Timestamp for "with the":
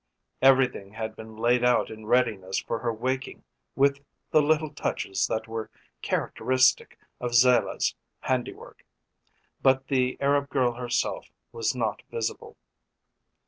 3.75-4.41